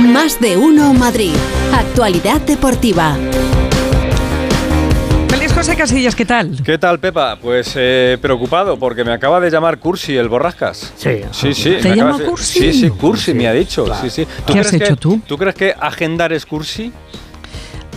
[0.00, 1.32] Más de uno Madrid.
[1.74, 3.16] Actualidad deportiva.
[5.28, 6.58] Feliz José Casillas, ¿qué tal?
[6.64, 7.36] ¿Qué tal, Pepa?
[7.40, 10.92] Pues eh, preocupado porque me acaba de llamar Cursi, el borrascas.
[10.96, 11.20] Sí.
[11.32, 11.76] Sí, sí.
[11.82, 12.60] ¿Te me llama Cursi?
[12.60, 13.84] Sí, sí, Cursi me ha dicho.
[14.00, 14.26] Sí, sí.
[14.46, 15.20] ¿Qué has hecho que- tú?
[15.26, 16.92] ¿Tú crees que agendar es Cursi?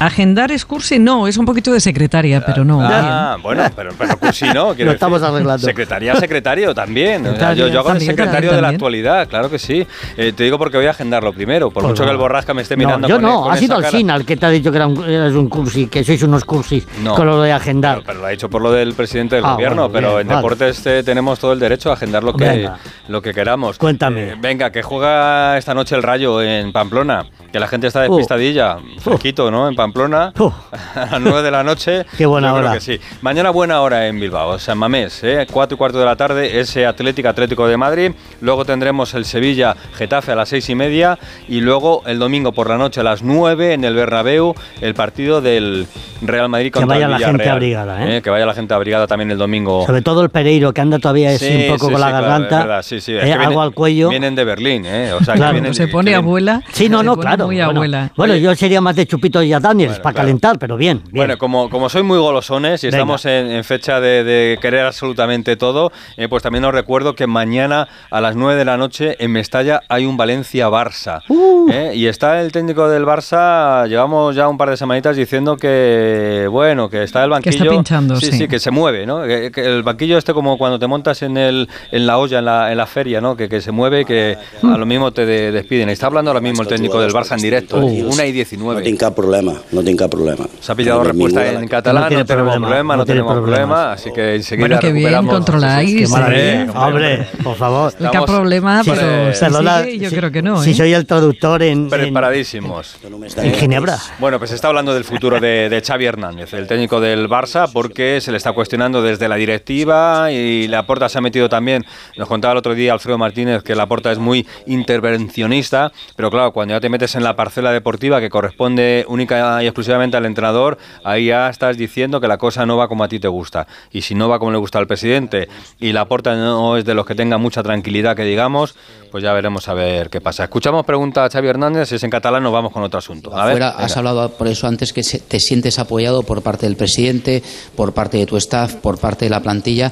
[0.05, 2.79] Agendar es cursi, no, es un poquito de secretaria, pero no.
[2.81, 4.73] Ah, bueno, pero, pero Cursi no.
[4.75, 5.33] quiero Lo estamos decir.
[5.35, 5.65] arreglando.
[5.65, 7.25] Secretaría, secretario también.
[7.27, 8.75] O sea, yo, yo hago de También, secretario de la también.
[8.75, 9.85] actualidad, claro que sí.
[10.17, 11.69] Eh, te digo porque voy a agendarlo primero.
[11.71, 12.21] Por Pues mucho que el no.
[12.21, 13.97] borrasca me esté No, mirando yo con, no, con ha sido el cara.
[13.97, 16.43] SINA el que te ha dicho que era un, eres un cursi, que sois unos
[16.45, 17.15] cursis No.
[17.15, 17.97] con lo de agendar.
[17.97, 20.21] Pero, pero lo ha dicho por lo del presidente del Ah, gobierno, bueno, pero bien,
[20.21, 20.37] en vale.
[20.41, 22.77] deportes eh, tenemos todo el derecho a agendar lo que, Venga.
[23.07, 23.77] lo que queramos.
[23.77, 24.29] Cuéntame.
[24.31, 28.77] Eh, venga, que juega esta noche el Rayo en Pamplona, que la gente está despistadilla,
[28.99, 29.67] fresquito, ¿no?
[29.67, 30.51] En Pamplona, Uh.
[30.95, 32.05] a las 9 de la noche.
[32.17, 32.73] Qué buena yo creo hora.
[32.75, 32.99] que sí.
[33.21, 35.45] Mañana buena hora en Bilbao, San Mamés, ¿eh?
[35.51, 38.11] 4 y cuarto de la tarde, ese Atlético Atlético de Madrid.
[38.41, 42.69] Luego tendremos el Sevilla Getafe a las 6 y media y luego el domingo por
[42.69, 45.87] la noche a las 9 en el Bernabéu el partido del
[46.21, 48.21] Real Madrid Que contra vaya el la gente Villarreal, abrigada, ¿eh?
[48.21, 49.85] Que vaya la gente abrigada también el domingo.
[49.85, 52.25] Sobre todo el Pereiro, que anda todavía así Sí, un poco sí, con la claro,
[52.27, 54.09] garganta, es verdad, sí, sí, es eh, que algo vienen- al cuello.
[54.09, 55.11] Vienen de Berlín, ¿eh?
[55.13, 55.53] O sea, que Claro.
[55.53, 56.61] vienen Cuando se pone que vienen- abuela.
[56.71, 57.45] Sí, no, no, claro.
[57.47, 58.11] Muy bueno, abuela.
[58.15, 60.25] Bueno, yo sería más de Chupito y a Bueno, para claro.
[60.25, 61.01] calentar, pero bien.
[61.03, 61.11] bien.
[61.15, 62.97] Bueno, como, como soy muy golosones y Venga.
[62.97, 67.27] estamos en, en fecha de, de querer absolutamente todo, eh, pues también os recuerdo que
[67.27, 71.21] mañana a las 9 de la noche en Mestalla hay un Valencia-Barça.
[71.29, 71.69] Uh.
[71.71, 71.91] ¿eh?
[71.95, 76.89] Y está el técnico del Barça, llevamos ya un par de semanitas diciendo que, bueno,
[76.89, 77.71] que está el Que está banquillo.
[77.71, 78.37] pinchando, sí, sí.
[78.39, 79.23] sí, que se mueve, ¿no?
[79.23, 82.45] Que, que el banquillo este como cuando te montas en, el, en la olla, en
[82.45, 83.35] la, en la feria, ¿no?
[83.35, 85.89] Que, que se mueve y que a lo mismo te de- despiden.
[85.89, 88.11] Está hablando ahora mismo el técnico del Barça en directo, Uh.
[88.13, 88.81] una y No 19.
[88.83, 90.45] tinc cap problema, no tinc cap problema.
[90.59, 92.97] Se ha pillado No, respuesta en la- catalán, No no, tiene tenemos problema, problema, no
[92.97, 93.67] no, tenemos problemas.
[93.69, 95.95] problema, así que enseguida Bueno, qué bien, controláis.
[95.99, 96.65] Qué Sí, maravilla.
[96.65, 96.71] sí.
[96.75, 97.93] Hombre, por favor.
[97.99, 100.61] Estamos- problema, Sí, pero sigue, yo creo que no.
[100.61, 100.73] Si ¿eh?
[100.75, 102.97] soy el traductor en, en, Preparadísimos.
[103.37, 103.97] en Ginebra.
[104.19, 107.69] Bueno, pues se está hablando del futuro de, de Xavi Hernández, el técnico del Barça,
[107.71, 111.85] porque se le está cuestionando desde la directiva y la Porta se ha metido también.
[112.17, 116.51] Nos contaba el otro día Alfredo Martínez que la Porta es muy intervencionista, pero claro,
[116.51, 120.77] cuando ya te metes en la parcela deportiva que corresponde única y exclusivamente al entrenador,
[121.03, 123.67] ahí ya estás diciendo que la cosa no va como a ti te gusta.
[123.91, 125.49] Y si no va como le gusta al presidente
[125.79, 128.75] y la Porta no es de los que tenga mucha tranquilidad, que digamos,
[129.11, 130.45] pues ya veremos a ver qué pasa.
[130.45, 133.35] Escuchamos pregunta a Xavi Hernández, si es en catalán nos vamos con otro asunto.
[133.35, 136.65] A ver, Fuera, has hablado por eso antes que se- te sientes apoyado por parte
[136.65, 137.43] del presidente,
[137.75, 139.91] por parte de tu staff, por parte de la plantilla.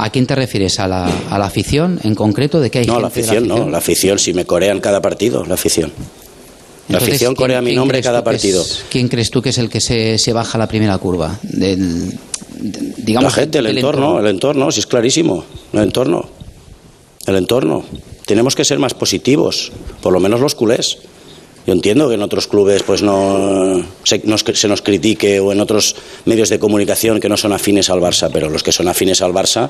[0.00, 0.78] ¿A quién te refieres?
[0.78, 2.60] ¿A la, a la afición en concreto?
[2.60, 5.00] ¿De que hay No, gente la de afición no, la afición, si me corean cada
[5.02, 5.92] partido, la afición.
[6.88, 8.62] La Entonces, afición ¿quién- corea mi nombre cada partido.
[8.62, 11.38] es- ¿Quién crees tú que es el que se, se baja la primera curva?
[11.42, 12.10] Del,
[12.60, 16.28] de- digamos, la gente, el entorno, el entorno, si es clarísimo, el entorno.
[17.26, 17.84] El entorno.
[18.24, 20.98] Tenemos que ser más positivos, por lo menos los culés.
[21.66, 25.60] Yo entiendo que en otros clubes pues no se nos, se nos critique o en
[25.60, 25.94] otros
[26.24, 29.32] medios de comunicación que no son afines al Barça, pero los que son afines al
[29.34, 29.68] Barça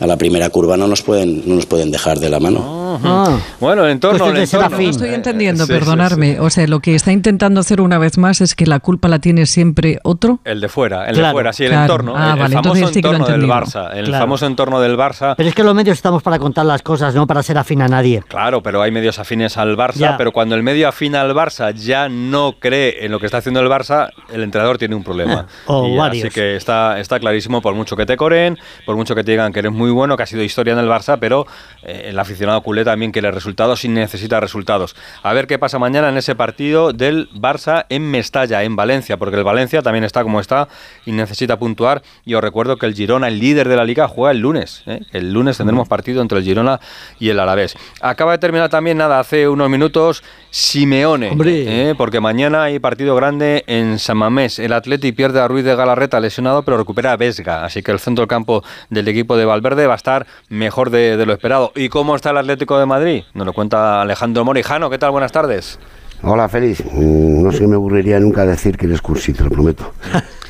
[0.00, 2.87] a la primera curva no nos pueden no nos pueden dejar de la mano.
[3.04, 3.38] Ah.
[3.60, 4.66] Bueno, el el de ser entorno.
[4.76, 4.84] afín.
[4.86, 6.32] No estoy entendiendo, Sí, sí, perdonarme.
[6.34, 6.38] sí.
[6.40, 9.18] O sea, lo que está intentando hacer una vez más es que la culpa la
[9.18, 10.40] tiene siempre otro.
[10.44, 11.82] El de fuera, el de Claro, fuera, sí, el claro.
[11.84, 12.14] entorno.
[12.16, 13.42] Ah, el, el vale, famoso sí lo he entorno del.
[13.50, 13.90] Barça.
[13.94, 14.24] El Claro.
[14.24, 15.34] famoso entorno del Barça.
[15.36, 17.88] Pero es que los medios estamos para contar las cosas, no para ser afín a
[17.88, 18.22] nadie.
[18.28, 20.16] Claro, pero hay medios afines al Barça, Ya.
[20.16, 23.60] pero cuando el medio afina al Barça ya no cree en lo que está haciendo
[23.60, 25.46] el Barça, el entrenador tiene un problema.
[25.66, 26.24] O Y varios.
[26.26, 29.52] Así que está, está clarísimo, por mucho que te coreen, por mucho que te digan
[29.52, 31.46] que eres muy bueno, que ha sido historia en el Barça, pero
[31.82, 34.96] eh, el aficionado culé también quiere resultados y necesita resultados.
[35.22, 39.36] A ver qué pasa mañana en ese partido del Barça en Mestalla, en Valencia, porque
[39.36, 40.68] el Valencia también está como está
[41.04, 42.02] y necesita puntuar.
[42.24, 44.82] Y os recuerdo que el Girona, el líder de la liga, juega el lunes.
[44.86, 45.00] ¿eh?
[45.12, 46.80] El lunes tendremos partido entre el Girona
[47.18, 47.76] y el Alavés.
[48.00, 51.36] Acaba de terminar también, nada, hace unos minutos, Simeone.
[51.44, 51.94] ¿eh?
[51.96, 54.58] Porque mañana hay partido grande en San Mamés.
[54.58, 57.64] El Atleti pierde a Ruiz de Galarreta lesionado, pero recupera a Vesga.
[57.64, 61.16] Así que el centro del campo del equipo de Valverde va a estar mejor de,
[61.16, 61.72] de lo esperado.
[61.74, 63.22] ¿Y cómo está el Atlético de Madrid?
[63.34, 64.90] Nos lo cuenta Alejandro Morijano.
[64.90, 65.12] ¿Qué tal?
[65.12, 65.78] Buenas tardes.
[66.20, 66.82] Hola, Félix.
[66.84, 69.92] Mm, No se me aburriría nunca decir que eres cursi, te lo prometo.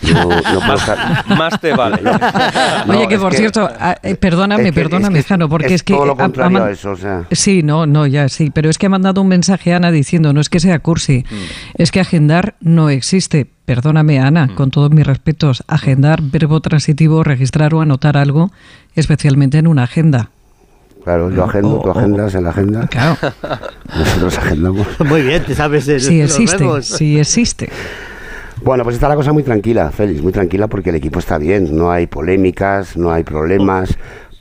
[0.00, 2.00] Yo no puedo Más, estar- más te vale.
[2.86, 3.68] No, Oye, que por que- cierto,
[4.02, 5.92] eh, perdóname, es que- perdóname, es que Jano, porque es es, que...
[5.92, 7.24] todo lo ha contrario a eso, o sea.
[7.32, 10.32] Sí, no, no, ya sí, pero es que ha mandado un mensaje a Ana diciendo,
[10.32, 11.34] no es que sea cursi, Mm.
[11.82, 13.46] es que agendar no existe.
[13.66, 14.54] Perdóname, Ana, Mm.
[14.54, 18.50] con todos mis respetos, agendar, verbo transitivo, registrar o anotar algo,
[18.94, 20.30] especialmente en una agenda.
[21.04, 22.86] Claro, yo agendo, tú agendas en la agenda.
[22.88, 23.16] Claro,
[23.96, 24.86] Nosotros agendamos.
[25.08, 27.70] Muy bien, te sabes el, sí existe, sí existe.
[28.62, 31.76] Bueno, pues está la cosa muy tranquila, Félix, muy tranquila porque el equipo está bien.
[31.76, 33.96] No hay polémicas, no hay problemas.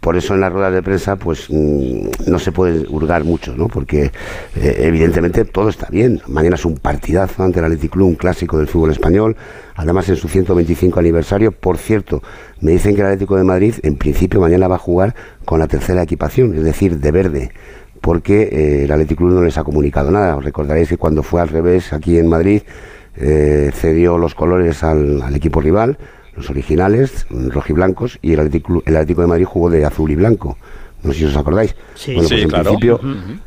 [0.07, 3.68] Por eso en las ruedas de prensa pues mm, no se puede hurgar mucho, ¿no?
[3.68, 4.13] Porque
[4.56, 6.21] eh, evidentemente todo está bien.
[6.27, 9.36] Mañana es un partidazo ante el Athletic un clásico del fútbol español,
[9.75, 11.51] además en su 125 aniversario.
[11.51, 12.24] Por cierto,
[12.62, 15.13] me dicen que el Atlético de Madrid en principio mañana va a jugar
[15.44, 17.51] con la tercera equipación, es decir, de verde
[18.00, 20.38] porque eh, el Athletic no les ha comunicado nada.
[20.38, 22.62] Os recordaréis que cuando fue al revés aquí en Madrid
[23.18, 25.98] eh, cedió los colores al equipo rival,
[26.38, 30.57] los originales, rojiblancos, y el Atlético, el de Madrid jugó de azul y blanco.
[31.07, 31.75] No sé si os acordáis.
[31.95, 32.13] Sí.
[32.13, 32.63] bueno, Sí, pues, en claro.
[32.65, 33.00] principio,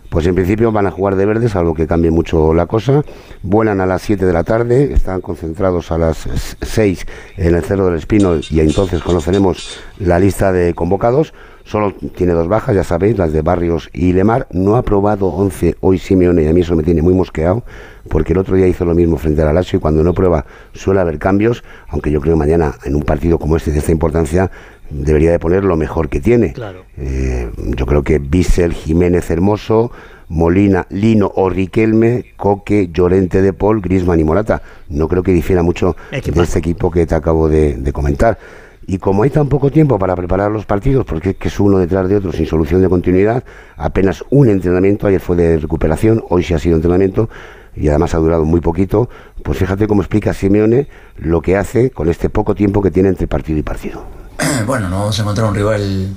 [0.08, 3.02] pues en principio van a jugar de verde, salvo que cambie mucho la cosa.
[3.42, 6.28] Vuelan a las 7 de la tarde, están concentrados a las
[6.62, 11.32] 6 en el Cerro del Espino y entonces conoceremos la lista de convocados.
[11.64, 14.48] Solo tiene dos bajas, ya sabéis, las de Barrios y Lemar.
[14.50, 17.62] No ha probado 11 hoy Simeone y a mí eso me tiene muy mosqueado,
[18.08, 21.00] porque el otro día hizo lo mismo frente al Lazio y cuando no prueba suele
[21.00, 24.50] haber cambios, aunque yo creo que mañana en un partido como este de esta importancia
[24.90, 26.52] debería de poner lo mejor que tiene.
[26.52, 26.84] Claro.
[26.98, 29.90] Eh, yo creo que Bissell, Jiménez Hermoso,
[30.28, 34.62] Molina, Lino o Riquelme, Coque, Llorente de Paul, Grisman y Morata.
[34.88, 36.40] No creo que difiera mucho Equipazo.
[36.40, 38.38] de este equipo que te acabo de, de comentar.
[38.87, 41.78] Y como hay tan poco tiempo para preparar los partidos, porque es que es uno
[41.78, 43.44] detrás de otro sin solución de continuidad,
[43.76, 47.28] apenas un entrenamiento, ayer fue de recuperación, hoy sí ha sido entrenamiento,
[47.76, 49.08] y además ha durado muy poquito,
[49.44, 53.28] pues fíjate cómo explica Simeone lo que hace con este poco tiempo que tiene entre
[53.28, 54.02] partido y partido.
[54.66, 56.16] Bueno, nos vamos a encontrar un rival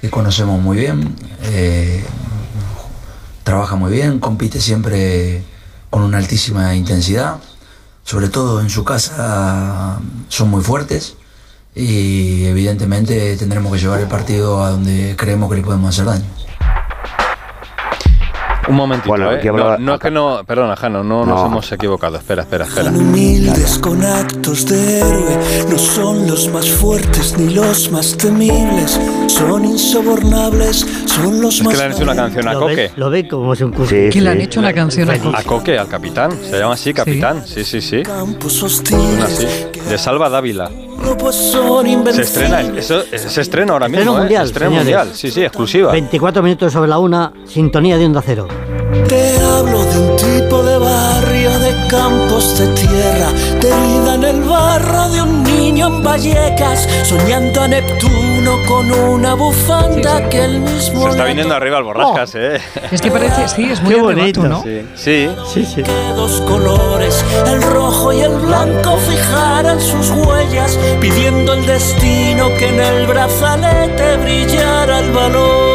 [0.00, 2.04] que conocemos muy bien, eh,
[3.44, 5.42] trabaja muy bien, compite siempre
[5.90, 7.36] con una altísima intensidad,
[8.04, 11.14] sobre todo en su casa son muy fuertes
[11.74, 16.24] y evidentemente tendremos que llevar el partido a donde creemos que le podemos hacer daño.
[18.68, 19.40] Un momentito, Bueno, ¿eh?
[19.44, 20.40] no, no es que no...
[20.46, 21.46] Perdona, Jano, no, nos No.
[21.46, 22.16] hemos equivocado.
[22.16, 22.84] Espera, espera, espera.
[22.86, 25.38] Tan humildes con actos de héroe,
[25.68, 31.72] no son los más fuertes ni los más temibles, son insobornables, son los Es más
[31.74, 32.74] que le han hecho una canción a ¿Lo Coque.
[32.76, 32.92] ves?
[32.96, 33.90] ¿Lo ves como es un curso?
[33.94, 34.44] Sí, Que le han sí.
[34.44, 35.78] hecho una canción a A Coque.
[35.78, 36.30] Al capitán.
[36.42, 37.42] Se llama así, capitán.
[37.46, 38.02] Sí, sí, sí.
[38.02, 39.24] campos Una hostiles.
[39.24, 39.46] así.
[39.88, 40.70] De Salva Dávila.
[42.12, 44.00] Se estrena, eso, se estrena ahora mismo.
[44.00, 44.20] Estreno ¿eh?
[44.20, 44.96] mundial, Estreno señores.
[44.96, 45.16] mundial.
[45.16, 45.92] Sí, sí, exclusiva.
[45.92, 48.48] 24 minutos sobre la una, sintonía de onda cero.
[49.08, 54.42] Te hablo de un tipo de barrio de campos de tierra, de vida en el
[54.42, 55.42] barro de un
[55.82, 61.54] niño en Vallecas, soñando a Neptuno con una bufanda que él mismo Se está viniendo
[61.54, 62.60] arriba el borrascas, ¿eh?
[62.90, 64.42] Es que parece, sí, es muy Qué bonito.
[64.42, 64.62] ¿no?
[64.62, 65.30] Sí, sí.
[65.52, 65.82] Sí, sí.
[65.82, 72.68] que dos colores, el rojo y el blanco, fijaran sus huellas, pidiendo el destino que
[72.68, 75.71] en el brazalete brillara el valor.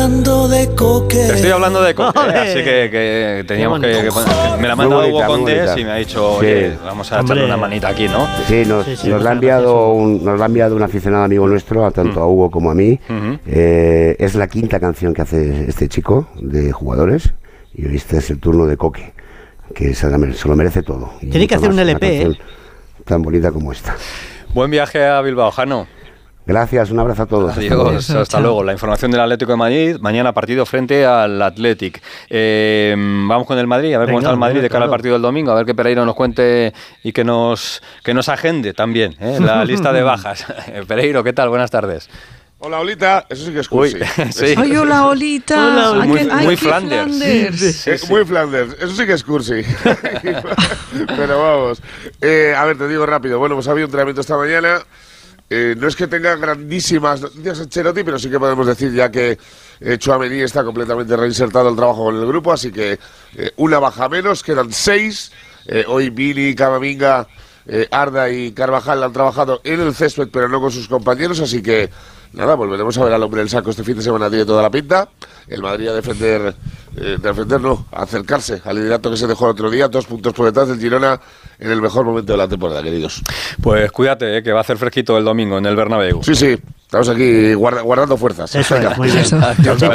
[0.00, 1.14] Hablando de coque.
[1.26, 2.32] Te estoy hablando de Coque, Ole.
[2.38, 5.90] así que, que teníamos que, que poner- Me la ha mandado Hugo Condés y me
[5.90, 6.46] ha dicho, Sí.
[6.46, 8.26] oye, vamos a echarle una manita aquí, ¿no?
[8.48, 11.24] Sí, nos, Sí, sí, nos la ha enviado un, nos la ha enviado un aficionado
[11.24, 12.98] amigo nuestro, a tanto a Hugo como a mí.
[13.10, 13.40] Ujú.
[13.46, 17.34] Eh, es la quinta canción que hace este chico de jugadores
[17.74, 19.12] y hoy este es el turno de Coque,
[19.74, 21.10] que se, se lo merece todo.
[21.20, 22.38] Tiene que hacer un LP, ¿eh?
[23.04, 23.94] Tan bonita como esta.
[24.54, 25.86] Buen viaje a Bilbao, Jano.
[26.50, 27.50] Gracias, un abrazo a todos.
[27.50, 27.60] Hasta.
[27.60, 28.40] Adiós, hasta Chao.
[28.42, 28.64] luego.
[28.64, 32.02] La información del Atlético de Madrid, mañana partido frente al Athletic.
[32.28, 34.90] Eh, vamos con el Madrid, a ver cómo Venga, está el Madrid de cara al
[34.90, 36.74] partido del domingo, a ver que Pereiro nos cuente
[37.04, 39.38] y que nos, que nos agende también ¿eh?
[39.40, 40.44] la lista de bajas.
[40.88, 41.50] Pereiro, ¿qué tal?
[41.50, 42.10] Buenas tardes.
[42.58, 43.26] Hola, Olita.
[43.28, 44.32] Eso sí que es Uy, cursi.
[44.32, 44.54] sí.
[44.56, 45.54] Ay, hola, Olita.
[45.68, 46.06] Hola, Olita.
[46.08, 47.16] Muy- ay, muy Flanders.
[47.16, 47.86] Flanders.
[47.86, 49.62] Eh, Muy Flanders, eso sí que es cursi.
[51.16, 51.80] Pero vamos.
[52.20, 53.38] Eh, a ver, te digo rápido.
[53.38, 54.80] Bueno, pues había un entrenamiento esta mañana.
[55.52, 59.36] Eh, no es que tenga grandísimas noticias Ancelotti, pero sí que podemos decir ya que
[59.80, 59.98] eh,
[60.44, 63.00] está completamente reinsertado el trabajo con el grupo, así que
[63.34, 65.32] eh, una baja menos, quedan seis.
[65.66, 67.26] Eh, hoy Billy, Camavinga,
[67.90, 71.90] Arda y Carvajal han trabajado en el césped, pero no con sus compañeros, así que
[72.32, 74.70] nada, volveremos a ver al hombre del saco este fin de semana, tiene toda la
[74.70, 75.08] pinta.
[75.48, 76.54] El Madrid a defender,
[76.96, 80.32] eh, defender no, a acercarse al liderato que se dejó el otro día, dos puntos
[80.32, 81.20] por detrás del Girona
[81.58, 83.22] en el mejor momento de la temporada, queridos.
[83.62, 84.42] Pues cuídate, ¿eh?
[84.42, 86.22] que va a hacer fresquito el domingo en el Bernabéu.
[86.22, 86.58] Sí, sí,
[86.90, 88.52] estamos aquí guarda- guardando fuerzas.
[88.52, 89.24] Eso es, muy bien.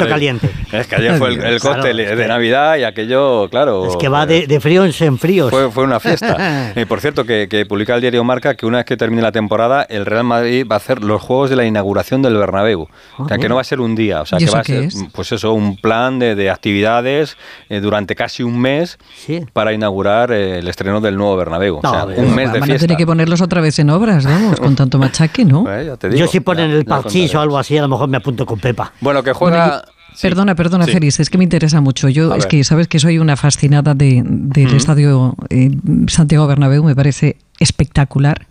[0.08, 0.50] Caliente.
[0.72, 3.86] Es que ayer fue el, el Claro, cóctel es de que- Navidad y aquello, claro.
[3.86, 5.50] Es que va de, de fríos en fríos.
[5.50, 6.72] Fue, fue una fiesta.
[6.76, 9.32] Y por cierto, que, que publica el diario Marca que una vez que termine la
[9.32, 12.88] temporada, el Real Madrid va a hacer los juegos de la inauguración del Bernabéu.
[13.18, 14.22] O sea, que no va a ser un día.
[14.22, 15.04] O sea, ¿Y que eso va a ser, es?
[15.12, 17.36] pues eso, un plan de, de actividades
[17.68, 19.44] eh, durante casi un mes Sí.
[19.52, 21.80] para inaugurar eh, el estreno del nuevo Bernabéu.
[21.82, 22.86] No, o sea, un mes de Van a fiesta.
[22.86, 25.64] tener que ponerlos otra vez en obras, vamos, con tanto machaque, ¿no?
[25.70, 27.88] Eh, ya te digo, Yo si ponen ya- el parchís o algo así, a lo
[27.88, 28.92] mejor me apunto con Pepa.
[29.00, 29.82] Bueno, que juega...
[30.14, 30.22] Sí.
[30.22, 30.96] Perdona, perdona, Sí.
[31.18, 32.08] Es que me interesa mucho.
[32.08, 32.48] Yo A es ver.
[32.48, 35.70] que sabes que soy una fascinada de, del estadio eh,
[36.08, 38.46] Santiago Bernabéu, me parece espectacular.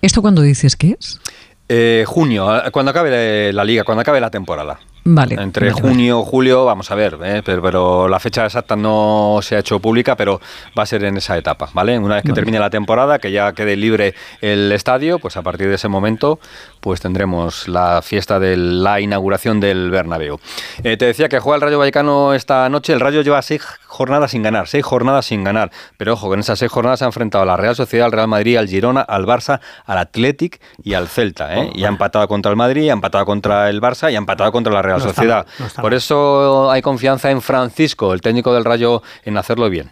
[0.00, 1.20] ¿Esto cuando dices qué es?
[1.68, 4.78] Eh, junio, cuando acabe la liga, cuando acabe la temporada.
[5.10, 5.36] Vale.
[5.40, 7.42] Entre vale, junio y julio, vamos a ver, ¿eh?
[7.42, 10.38] pero, pero la fecha exacta no se ha hecho pública, pero
[10.78, 11.98] va a ser en esa etapa, ¿vale?
[11.98, 12.40] Una vez que Vale.
[12.40, 16.38] termine la temporada, que ya quede libre el estadio, pues a partir de ese momento,
[16.80, 20.40] pues tendremos la fiesta de la inauguración del Bernabéu.
[20.84, 22.92] Eh, te decía que juega el Rayo Vallecano esta noche.
[22.92, 25.70] El Rayo lleva seis jornadas sin ganar, seis jornadas sin ganar.
[25.96, 28.12] Pero ojo, que en esas seis jornadas se ha enfrentado a la Real Sociedad, al
[28.12, 31.56] Real Madrid, al Girona, al Barça, al Athletic y al Celta.
[31.56, 31.70] ¿eh?
[31.74, 34.72] Y ha empatado contra el Madrid, ha empatado contra el Barça y ha empatado contra
[34.72, 35.46] la Real No está Sociedad.
[35.46, 39.68] mal, no está Por eso hay confianza en Francisco, el técnico del Rayo, en hacerlo
[39.70, 39.90] bien.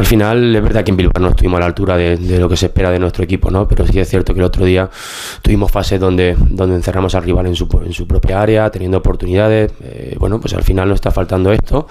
[0.00, 2.48] Al final es verdad que en Bilbao no estuvimos a la altura de, de lo
[2.48, 3.66] que se espera de nuestro equipo, ¿no?
[3.66, 4.88] Pero sí es cierto que el otro día
[5.42, 9.72] tuvimos fases donde, donde encerramos al rival en su, en su propia área, teniendo oportunidades.
[9.82, 11.88] Eh, bueno, pues al final nos está faltando esto.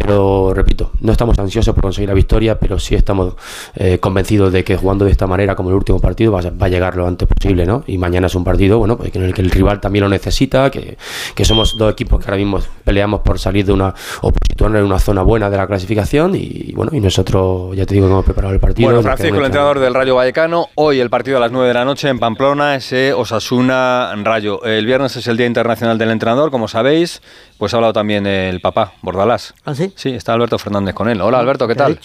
[0.00, 3.34] Pero repito, no estamos ansiosos por conseguir la victoria, pero sí estamos
[3.74, 6.66] eh, convencidos de que jugando de esta manera, como el último partido, va, a- va
[6.66, 7.84] a llegar lo antes posible, ¿no?
[7.86, 10.70] Y mañana es un partido, bueno, pues en el que el rival también lo necesita,
[10.70, 10.96] que,
[11.34, 14.80] que somos dos equipos que ahora mismo peleamos por salir de una o por situarnos
[14.80, 18.12] en una zona buena de la clasificación y bueno, y nosotros ya te digo que
[18.12, 18.88] hemos preparado el partido.
[18.88, 21.84] Bueno, Francisco, el entrenador del Rayo Vallecano, hoy el partido a las 9 de la
[21.84, 24.64] noche en Pamplona, ese Osasuna-Rayo.
[24.64, 27.20] El viernes es el Día Internacional del Entrenador, como sabéis,
[27.58, 29.54] pues ha hablado también el papá, Bordalás.
[29.64, 29.89] ¿Ah, sí?
[29.94, 31.20] Sí, está Alberto Fernández con él.
[31.20, 32.00] Hola Alberto, ¿qué ¿Qué ha tal?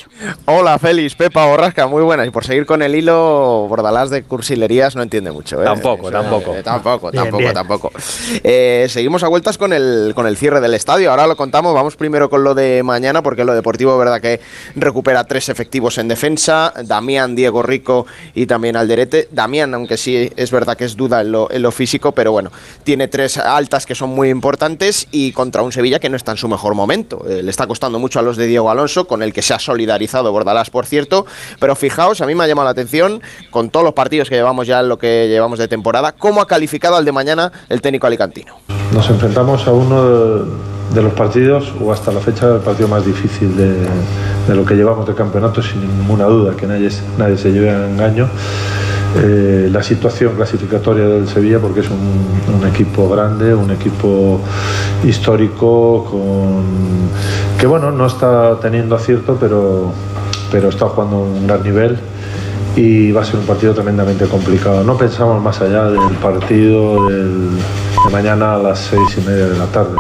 [0.46, 2.28] Hola, Félix, Pepa, Borrasca, muy buenas.
[2.28, 5.62] Y por seguir con el hilo, Bordalás de cursilerías no entiende mucho.
[5.62, 5.66] ¿eh?
[5.66, 6.56] Tampoco, tampoco.
[6.56, 7.54] eh, tampoco, Bien, tampoco, bien.
[7.54, 7.92] tampoco.
[8.44, 11.10] Eh, seguimos a vueltas con el, con el cierre del estadio.
[11.12, 11.74] Ahora lo contamos.
[11.74, 14.42] Vamos primero con lo de mañana, porque lo deportivo, verdad que
[14.76, 19.30] recupera tres efectivos en defensa: Damián, Diego Rico y también Alderete.
[19.32, 22.52] Damián, aunque sí es verdad que es duda en lo, en lo físico, pero bueno,
[22.84, 26.38] tiene tres altas que son muy importantes y contra un Sevilla que no está en
[26.38, 27.26] su mejor momento.
[27.30, 29.60] Eh, le está costando mucho a los de Diego Alonso, con el que se ha
[29.60, 31.26] solidarizado Bordalás, por cierto.
[31.60, 34.68] Pero fijaos, a mí me ha llamado la atención, con todos los partidos que llevamos
[34.68, 38.08] ya en lo que llevamos de temporada, cómo ha calificado al de mañana el técnico
[38.08, 38.56] alicantino.
[38.94, 40.46] Nos enfrentamos a uno
[40.94, 45.06] de, los partidos, o hasta la fecha, el partido más difícil de, lo que llevamos
[45.06, 48.30] de campeonato, sin ninguna duda, que nadie, nadie se lleve a engaño.
[49.18, 54.42] Eh, la situación clasificatoria del Sevilla, porque es un equipo grande, un equipo
[55.06, 56.64] histórico, con,
[57.66, 59.92] que bueno, no está teniendo acierto, pero,
[60.52, 61.98] pero está jugando un gran nivel
[62.76, 64.84] y va a ser un partido tremendamente complicado.
[64.84, 67.58] No pensamos más allá del partido de
[68.12, 69.96] mañana a las seis y media de la tarde.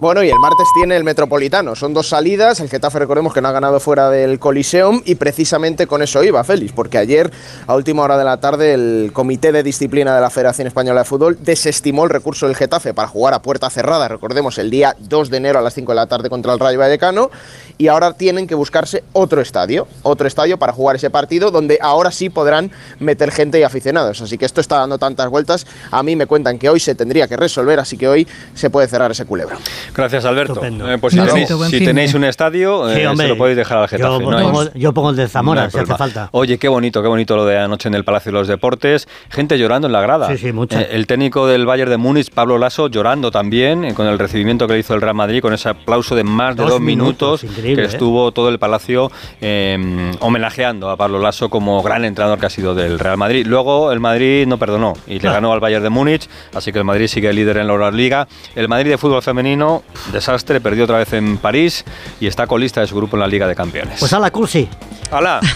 [0.00, 1.76] Bueno, y el martes tiene el Metropolitano.
[1.76, 2.58] Son dos salidas.
[2.60, 5.02] El Getafe, recordemos que no ha ganado fuera del Coliseum.
[5.04, 6.72] Y precisamente con eso iba, Félix.
[6.72, 7.30] Porque ayer,
[7.66, 11.04] a última hora de la tarde, el Comité de Disciplina de la Federación Española de
[11.04, 14.08] Fútbol desestimó el recurso del Getafe para jugar a puerta cerrada.
[14.08, 16.78] Recordemos, el día 2 de enero a las 5 de la tarde contra el Rayo
[16.78, 17.30] Vallecano.
[17.76, 19.86] Y ahora tienen que buscarse otro estadio.
[20.02, 24.22] Otro estadio para jugar ese partido, donde ahora sí podrán meter gente y aficionados.
[24.22, 25.66] Así que esto está dando tantas vueltas.
[25.90, 27.78] A mí me cuentan que hoy se tendría que resolver.
[27.78, 29.58] Así que hoy se puede cerrar ese culebro.
[29.94, 30.60] Gracias Alberto.
[30.64, 33.26] Eh, pues si, tenéis, si tenéis un estadio, Sí, eh, hombre.
[33.26, 34.22] se lo podéis dejar al Getafe.
[34.24, 36.28] Yo, no pongo, yo pongo el de Zamora, si hace falta.
[36.32, 39.08] Oye, qué bonito, qué bonito lo de anoche en el Palacio de los Deportes.
[39.30, 40.28] Gente llorando en la grada.
[40.28, 40.80] Sí, sí, mucha.
[40.80, 44.66] Eh, el técnico del Bayern de Múnich, Pablo Lasso, llorando también eh, con el recibimiento
[44.66, 47.44] que le hizo el Real Madrid, con ese aplauso de más de Dos dos minutos,
[47.62, 52.50] que estuvo todo el Palacio eh, homenajeando a Pablo Lasso como gran entrenador que ha
[52.50, 53.46] sido del Real Madrid.
[53.46, 56.84] Luego el Madrid no perdonó y le ganó al Bayern de Múnich, así que el
[56.84, 58.28] Madrid sigue líder en la Euroliga.
[58.54, 59.79] El Madrid de fútbol femenino,
[60.12, 61.84] desastre, perdió otra vez en París
[62.20, 63.98] y está colista de su grupo en la Liga de Campeones.
[63.98, 64.68] Pues a la cursi.
[65.10, 65.40] ¡Hala!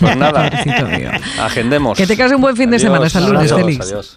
[0.00, 0.46] Pues nada,
[1.38, 1.98] agendemos.
[1.98, 3.04] Que te un buen fin de semana.
[3.06, 3.86] Hasta el lunes, adiós, Félix.
[3.86, 4.16] adiós.